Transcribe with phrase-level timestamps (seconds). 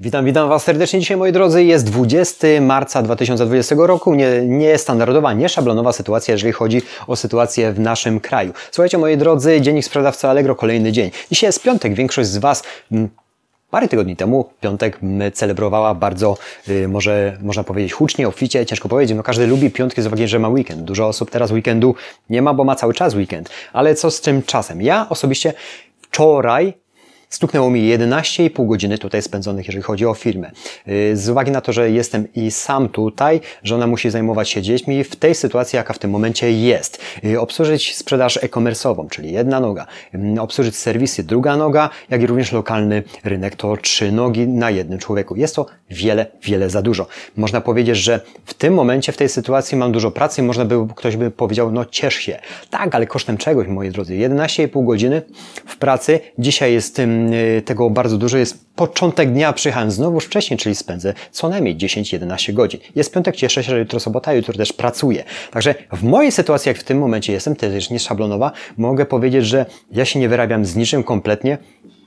[0.00, 1.64] Witam, witam Was serdecznie dzisiaj, moi drodzy.
[1.64, 4.14] Jest 20 marca 2020 roku.
[4.14, 8.52] Nie, nie standardowa, nie szablonowa sytuacja, jeżeli chodzi o sytuację w naszym kraju.
[8.70, 11.10] Słuchajcie, moi drodzy, dziennik sprzedawca Allegro, kolejny dzień.
[11.30, 11.94] Dzisiaj jest piątek.
[11.94, 13.08] Większość z Was mm,
[13.70, 15.00] Parę tygodni temu, piątek,
[15.32, 16.36] celebrowała bardzo,
[16.68, 20.38] yy, może można powiedzieć, hucznie, obficie, ciężko powiedzieć, no każdy lubi piątki z uwagi, że
[20.38, 20.82] ma weekend.
[20.82, 21.94] Dużo osób teraz weekendu
[22.30, 23.50] nie ma, bo ma cały czas weekend.
[23.72, 24.82] Ale co z tym czasem?
[24.82, 25.52] Ja osobiście
[26.02, 26.74] wczoraj
[27.30, 30.50] Stuknęło mi 11,5 godziny tutaj spędzonych, jeżeli chodzi o firmę.
[30.88, 34.62] Y, z uwagi na to, że jestem i sam tutaj, że ona musi zajmować się
[34.62, 37.02] dziećmi w tej sytuacji, jaka w tym momencie jest.
[37.24, 39.86] Y, obsłużyć sprzedaż e-commerce'ową, czyli jedna noga.
[40.36, 43.56] Y, obsłużyć serwisy, druga noga, jak i również lokalny rynek.
[43.56, 45.36] To trzy nogi na jednym człowieku.
[45.36, 47.06] Jest to wiele, wiele za dużo.
[47.36, 50.86] Można powiedzieć, że w tym momencie, w tej sytuacji mam dużo pracy i można by,
[50.96, 52.38] ktoś by powiedział, no ciesz się.
[52.70, 54.14] Tak, ale kosztem czegoś, moi drodzy.
[54.14, 55.22] 11,5 godziny
[55.66, 56.20] w pracy.
[56.38, 57.17] Dzisiaj jest tym
[57.64, 58.38] tego bardzo dużo.
[58.38, 62.80] Jest początek dnia, przyjechałem znowu wcześniej, czyli spędzę co najmniej 10-11 godzin.
[62.96, 65.24] Jest piątek, cieszę się, że jutro sobota, jutro też pracuję.
[65.50, 69.66] Także w mojej sytuacji, jak w tym momencie jestem, też nie szablonowa, mogę powiedzieć, że
[69.92, 71.58] ja się nie wyrabiam z niczym kompletnie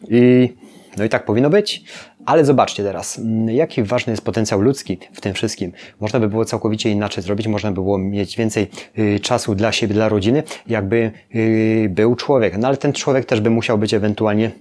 [0.09, 0.50] i
[0.98, 1.84] no i tak powinno być,
[2.26, 5.72] ale zobaczcie teraz, mm, jaki ważny jest potencjał ludzki w tym wszystkim.
[6.00, 8.67] Można by było całkowicie inaczej zrobić, można by było mieć więcej
[9.00, 12.58] y, czasu dla siebie, dla rodziny, jakby y, był człowiek.
[12.58, 14.52] No ale ten człowiek też by musiał być ewentualnie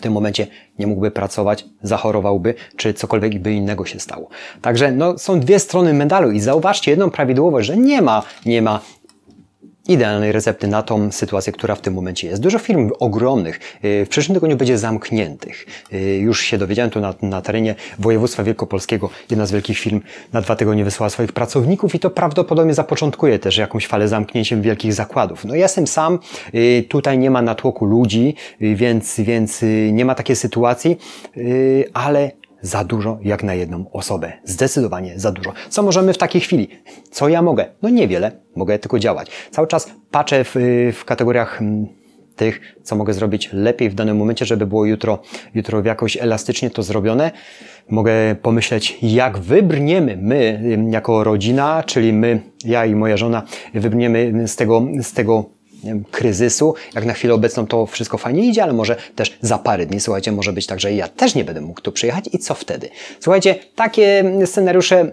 [0.00, 0.46] w tym momencie
[0.78, 4.28] nie mógłby pracować, zachorowałby, czy cokolwiek by innego się stało.
[4.62, 8.80] Także no, są dwie strony medalu i zauważcie jedną prawidłowość, że nie ma, nie ma
[9.90, 12.42] idealnej recepty na tą sytuację, która w tym momencie jest.
[12.42, 15.66] Dużo firm ogromnych y, w przyszłym tygodniu będzie zamkniętych.
[15.92, 19.10] Y, już się dowiedziałem tu na, na terenie województwa wielkopolskiego.
[19.30, 20.00] Jedna z wielkich firm
[20.32, 24.94] na dwa tygodnie wysłała swoich pracowników i to prawdopodobnie zapoczątkuje też jakąś falę zamknięciem wielkich
[24.94, 25.44] zakładów.
[25.44, 26.18] No ja jestem sam,
[26.54, 30.98] y, tutaj nie ma natłoku ludzi, więc, więc nie ma takiej sytuacji,
[31.94, 32.30] ale
[32.62, 34.32] za dużo jak na jedną osobę.
[34.44, 35.52] Zdecydowanie za dużo.
[35.68, 36.68] Co możemy w takiej chwili?
[37.10, 37.66] Co ja mogę?
[37.82, 38.32] No niewiele.
[38.56, 39.30] Mogę tylko działać.
[39.50, 40.54] Cały czas patrzę w,
[40.94, 41.86] w kategoriach mm,
[42.36, 45.18] tych, co mogę zrobić lepiej w danym momencie, żeby było jutro,
[45.54, 47.30] jutro jakoś elastycznie to zrobione.
[47.88, 48.12] Mogę
[48.42, 53.42] pomyśleć, jak wybrniemy my jako rodzina, czyli my, ja i moja żona,
[53.74, 55.59] wybrniemy z tego, z tego
[56.10, 56.74] kryzysu.
[56.94, 60.32] Jak na chwilę obecną to wszystko fajnie idzie, ale może też za parę dni, słuchajcie,
[60.32, 62.88] może być tak, że ja też nie będę mógł tu przyjechać i co wtedy?
[63.20, 65.10] Słuchajcie, takie scenariusze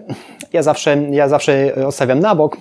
[0.52, 2.56] ja zawsze, ja zawsze ostawiam na bok.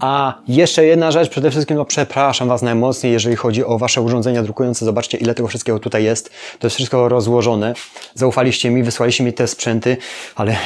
[0.00, 4.42] A jeszcze jedna rzecz, przede wszystkim, no przepraszam Was najmocniej, jeżeli chodzi o Wasze urządzenia
[4.42, 4.84] drukujące.
[4.84, 6.30] Zobaczcie, ile tego wszystkiego tutaj jest.
[6.58, 7.74] To jest wszystko rozłożone.
[8.14, 9.96] Zaufaliście mi, wysłaliście mi te sprzęty,
[10.36, 10.56] ale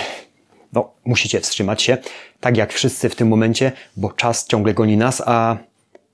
[0.73, 1.99] no, musicie wstrzymać się,
[2.41, 5.57] tak jak wszyscy w tym momencie, bo czas ciągle goni nas, a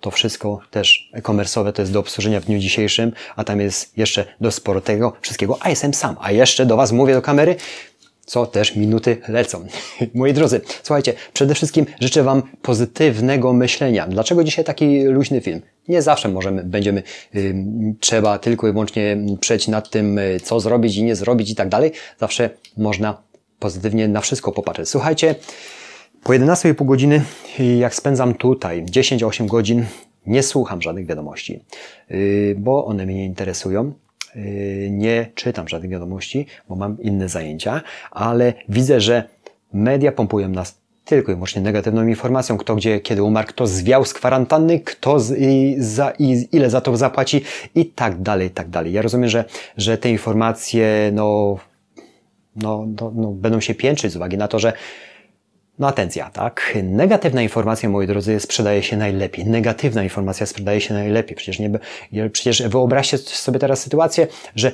[0.00, 4.24] to wszystko też e-commerce'owe to jest do obsłużenia w dniu dzisiejszym, a tam jest jeszcze
[4.40, 7.56] do sporo tego wszystkiego, a jestem sam, a jeszcze do Was mówię do kamery,
[8.28, 9.66] co też minuty lecą.
[10.14, 14.06] Moi drodzy, słuchajcie, przede wszystkim życzę Wam pozytywnego myślenia.
[14.06, 15.60] Dlaczego dzisiaj taki luźny film?
[15.88, 17.02] Nie zawsze możemy, będziemy,
[17.34, 17.54] y,
[18.00, 21.68] trzeba tylko i wyłącznie przejść nad tym, y, co zrobić i nie zrobić i tak
[21.68, 21.92] dalej.
[22.20, 23.22] Zawsze można
[23.58, 24.88] pozytywnie na wszystko popatrzeć.
[24.88, 25.34] Słuchajcie,
[26.28, 27.22] po 11,5 godziny,
[27.78, 29.86] jak spędzam tutaj 10-8 godzin,
[30.26, 31.60] nie słucham żadnych wiadomości,
[32.10, 33.92] y, bo one mnie nie interesują.
[34.36, 37.80] Y, nie czytam żadnych wiadomości, bo mam inne zajęcia,
[38.10, 39.28] ale widzę, że
[39.72, 44.14] media pompują nas tylko i wyłącznie negatywną informacją, kto gdzie, kiedy umarł, kto zwiał z
[44.14, 47.40] kwarantanny, kto z, i, za, i ile za to zapłaci
[47.74, 48.92] i tak dalej, i tak dalej.
[48.92, 49.44] Ja rozumiem, że,
[49.76, 51.58] że te informacje, no,
[52.56, 54.72] no, no, no będą się piętrzyć z uwagi na to, że
[55.78, 56.78] no atencja, tak?
[56.82, 59.46] Negatywna informacja, moi drodzy, sprzedaje się najlepiej.
[59.46, 61.36] Negatywna informacja sprzedaje się najlepiej.
[61.36, 64.72] Przecież, nie, przecież wyobraźcie sobie teraz sytuację, że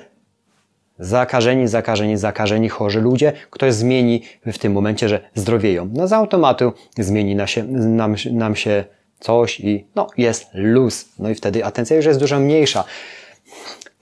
[0.99, 5.91] zakażeni, zakażeni, zakażeni, chorzy ludzie, ktoś zmieni w tym momencie, że zdrowieją.
[5.93, 8.85] No z automatu zmieni na się, nam, nam się
[9.21, 11.09] coś i no jest luz.
[11.19, 12.85] No i wtedy atencja już jest dużo mniejsza.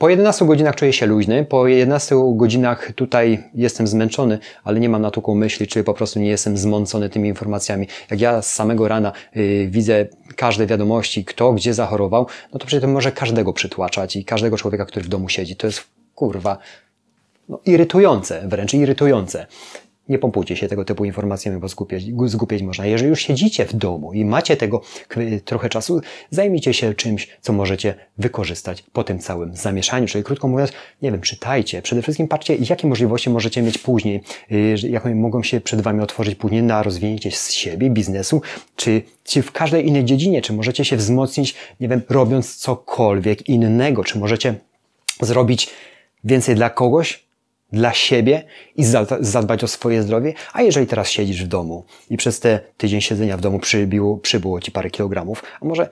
[0.02, 5.02] Po 11 godzinach czuję się luźny, po 11 godzinach tutaj jestem zmęczony, ale nie mam
[5.02, 7.86] na natłoku myśli, czy po prostu nie jestem zmącony tymi informacjami.
[8.10, 10.06] Jak ja z samego rana yy, widzę
[10.36, 14.84] każde wiadomości, kto gdzie zachorował, no to przecież to może każdego przytłaczać i każdego człowieka,
[14.84, 15.56] który w domu siedzi.
[15.56, 15.84] To jest
[16.14, 16.58] kurwa
[17.48, 19.46] no, irytujące, wręcz irytujące.
[20.12, 21.68] Nie pompujcie się tego typu informacjami, bo
[22.28, 22.86] zgubieć, można.
[22.86, 24.82] Jeżeli już siedzicie w domu i macie tego
[25.44, 26.00] trochę czasu,
[26.30, 30.06] zajmijcie się czymś, co możecie wykorzystać po tym całym zamieszaniu.
[30.06, 30.72] Czyli krótko mówiąc,
[31.02, 31.82] nie wiem, czytajcie.
[31.82, 34.20] Przede wszystkim patrzcie, jakie możliwości możecie mieć później,
[34.52, 38.42] y, jakie mogą się przed Wami otworzyć później na rozwinięcie z siebie, biznesu,
[38.76, 44.04] czy, czy w każdej innej dziedzinie, czy możecie się wzmocnić, nie wiem, robiąc cokolwiek innego,
[44.04, 44.54] czy możecie
[45.20, 45.70] zrobić
[46.24, 47.31] więcej dla kogoś,
[47.72, 48.44] dla siebie
[48.76, 48.84] i
[49.20, 53.36] zadbać o swoje zdrowie, a jeżeli teraz siedzisz w domu i przez te tydzień siedzenia
[53.36, 55.90] w domu przybiło, przybyło ci parę kilogramów, a może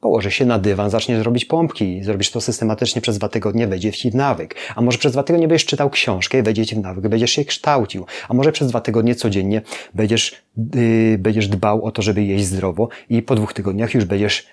[0.00, 4.10] położysz się na dywan, zaczniesz robić pompki, zrobisz to systematycznie przez dwa tygodnie, wejdzie ci
[4.10, 4.54] w nawyk.
[4.76, 8.06] A może przez dwa tygodnie będziesz czytał książkę, wejdzie ci w nawyk, będziesz się kształcił.
[8.28, 9.62] A może przez dwa tygodnie codziennie
[9.94, 10.42] będziesz,
[10.74, 14.46] yy, będziesz dbał o to, żeby jeść zdrowo i po dwóch tygodniach już będziesz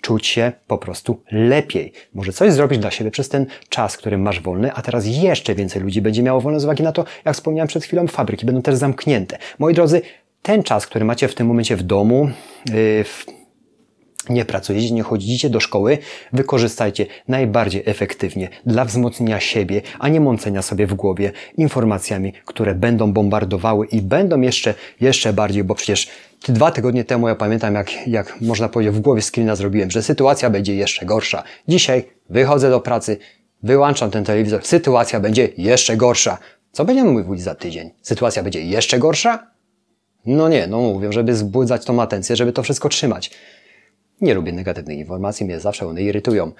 [0.00, 1.92] czuć się po prostu lepiej.
[2.14, 5.82] Może coś zrobić dla siebie przez ten czas, który masz wolny, a teraz jeszcze więcej
[5.82, 8.74] ludzi będzie miało wolne z uwagi na to, jak wspomniałem przed chwilą, fabryki będą też
[8.74, 9.38] zamknięte.
[9.58, 10.02] Moi drodzy,
[10.42, 12.30] ten czas, który macie w tym momencie w domu,
[12.74, 13.04] yy,
[14.30, 15.98] nie pracujecie, nie chodzicie do szkoły,
[16.32, 23.12] wykorzystajcie najbardziej efektywnie dla wzmocnienia siebie, a nie mącenia sobie w głowie informacjami, które będą
[23.12, 26.08] bombardowały i będą jeszcze, jeszcze bardziej, bo przecież
[26.48, 30.50] dwa tygodnie temu ja pamiętam, jak, jak można powiedzieć, w głowie screena zrobiłem, że sytuacja
[30.50, 31.42] będzie jeszcze gorsza.
[31.68, 33.18] Dzisiaj wychodzę do pracy,
[33.62, 36.38] wyłączam ten telewizor, sytuacja będzie jeszcze gorsza.
[36.72, 37.90] Co będziemy mówić za tydzień?
[38.02, 39.46] Sytuacja będzie jeszcze gorsza?
[40.26, 43.30] No nie, no mówię, żeby zbudzać tą atencję, żeby to wszystko trzymać.
[44.20, 46.52] Nie lubię negatywnych informacji, mnie zawsze one irytują.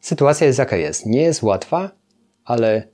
[0.00, 1.06] Sytuacja jest jaka jest.
[1.06, 1.90] Nie jest łatwa,
[2.44, 2.88] ale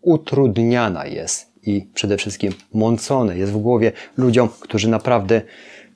[0.00, 5.42] utrudniana jest i przede wszystkim mącone jest w głowie ludziom, którzy naprawdę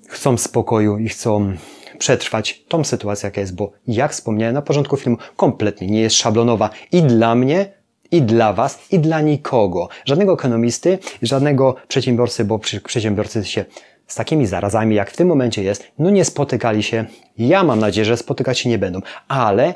[0.09, 1.53] chcą spokoju i chcą
[1.99, 6.71] przetrwać tą sytuację, jaka jest, bo jak wspomniałem na początku filmu, kompletnie nie jest szablonowa
[6.93, 7.73] i dla mnie,
[8.11, 9.89] i dla Was, i dla nikogo.
[10.05, 13.65] Żadnego ekonomisty, żadnego przedsiębiorcy, bo przedsiębiorcy się
[14.09, 17.05] z takimi zarazami, jak w tym momencie jest, no nie spotykali się.
[17.39, 19.75] Ja mam nadzieję, że spotykać się nie będą, ale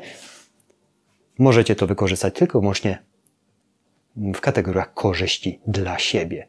[1.39, 3.03] możecie to wykorzystać tylko i wyłącznie
[4.15, 6.47] w kategoriach korzyści dla siebie.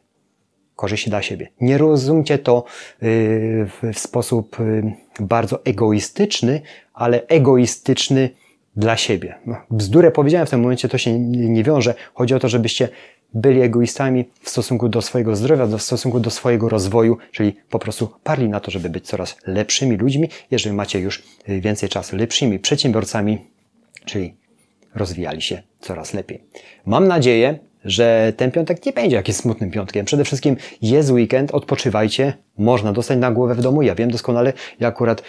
[0.75, 1.47] Korzyści dla siebie.
[1.61, 2.63] Nie rozumcie to
[3.03, 6.61] y, w sposób y, bardzo egoistyczny,
[6.93, 8.29] ale egoistyczny
[8.75, 9.35] dla siebie.
[9.45, 11.93] No, bzdurę powiedziałem w tym momencie, to się nie wiąże.
[12.13, 12.89] Chodzi o to, żebyście
[13.33, 18.09] byli egoistami w stosunku do swojego zdrowia, w stosunku do swojego rozwoju, czyli po prostu
[18.23, 22.59] parli na to, żeby być coraz lepszymi ludźmi, jeżeli macie już y, więcej czasu, lepszymi
[22.59, 23.37] przedsiębiorcami,
[24.05, 24.35] czyli
[24.95, 26.43] rozwijali się coraz lepiej.
[26.85, 30.05] Mam nadzieję, że ten piątek nie będzie jakimś smutnym piątkiem.
[30.05, 33.81] Przede wszystkim jest weekend, odpoczywajcie, można dostać na głowę w domu.
[33.81, 35.23] Ja wiem doskonale, ja akurat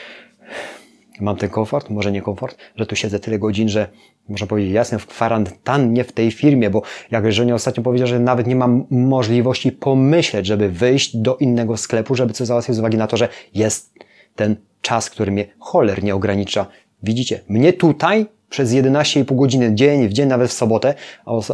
[1.20, 3.88] mam ten komfort, może nie komfort, że tu siedzę tyle godzin, że
[4.28, 8.46] można powiedzieć, jasne, w kwarantannie w tej firmie, bo jak żonie ostatnio powiedział, że nawet
[8.46, 13.06] nie mam możliwości pomyśleć, żeby wyjść do innego sklepu, żeby coś załatwić z uwagi na
[13.06, 13.94] to, że jest
[14.36, 16.66] ten czas, który mnie cholernie ogranicza.
[17.02, 20.94] Widzicie, mnie tutaj przez 11,5 godziny dzień, w dzień, nawet w sobotę,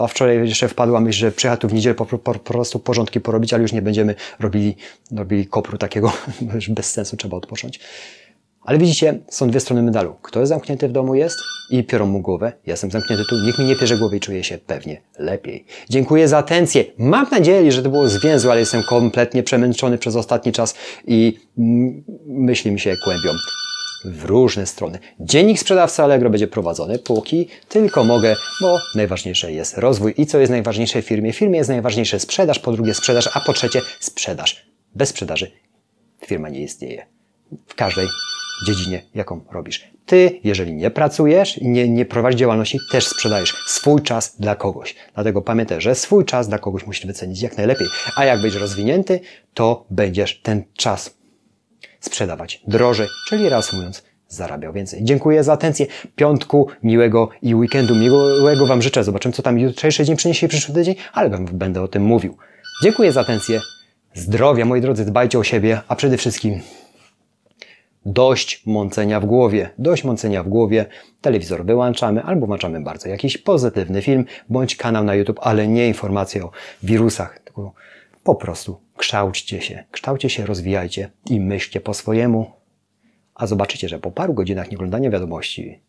[0.01, 3.21] a wczoraj jeszcze wpadła myśl, że przyjechał tu w niedzielę po, po, po prostu porządki
[3.21, 4.77] porobić, ale już nie będziemy robili,
[5.13, 6.13] robili kopru takiego,
[6.55, 7.81] już bez sensu trzeba odpocząć.
[8.65, 10.15] Ale widzicie, są dwie strony medalu.
[10.23, 11.37] Kto jest zamknięty w domu jest
[11.71, 12.53] i piorą mu głowę.
[12.67, 15.67] Ja jestem zamknięty tu, niech mi nie pierze głowy i czuję się pewnie lepiej.
[15.89, 16.85] Dziękuję za atencję.
[16.99, 20.75] Mam nadzieję, że to było zwięzłe, ale jestem kompletnie przemęczony przez ostatni czas
[21.07, 21.39] i
[22.27, 23.31] myśli mi się kłębią
[24.05, 24.99] w różne strony.
[25.21, 30.15] Dziennik sprzedawcy Allegro będzie prowadzony, póki tylko mogę, bo najważniejsze jest rozwój.
[30.17, 31.33] I co jest najważniejsze w firmie?
[31.33, 34.67] W firmie jest najważniejsze sprzedaż, po drugie sprzedaż, a po trzecie sprzedaż.
[34.95, 35.51] Bez sprzedaży
[36.27, 37.07] firma nie istnieje.
[37.67, 38.07] W każdej
[38.67, 39.93] dziedzinie, jaką robisz.
[40.07, 44.95] Ty, jeżeli nie pracujesz i nie, nie prowadzisz działalności, też sprzedajesz swój czas dla kogoś.
[45.15, 47.87] Dlatego pamiętaj, że swój czas dla kogoś musisz wycenić jak najlepiej.
[48.17, 49.21] A jak będziesz rozwinięty,
[49.55, 51.15] to będziesz ten czas
[52.01, 55.05] sprzedawać drożej, czyli reasumując, zarabiał więcej.
[55.05, 55.87] Dziękuję za atencję.
[56.17, 59.05] Piątku, miłego i weekendu miłego Wam życzę.
[59.05, 62.37] Zobaczymy, co tam jutrzejszy dzień przyniesie przyszły tydzień, ale będę o tym mówił.
[62.83, 63.61] Dziękuję za atencję.
[64.15, 66.61] Zdrowia, moi drodzy, dbajcie o siebie, a przede wszystkim
[68.07, 69.71] dość mącenia w głowie.
[69.79, 70.87] Dość mącenia w głowie.
[71.21, 76.45] Telewizor wyłączamy albo włączamy bardzo jakiś pozytywny film bądź kanał na YouTube, ale nie informacje
[76.45, 76.51] o
[76.83, 77.73] wirusach, tylko
[78.25, 82.51] po prostu kształćcie się, kształćcie się, rozwijajcie i myślcie po swojemu,
[83.35, 85.81] a zobaczycie, że po paru godzinach nieoglądania wiadomości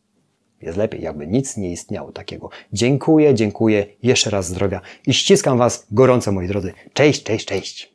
[0.61, 2.49] jest lepiej, jakby nic nie istniało takiego.
[2.73, 6.73] Dziękuję, dziękuję, jeszcze raz zdrowia i ściskam Was gorąco, moi drodzy.
[6.93, 7.92] Cześć, cześć, cześć.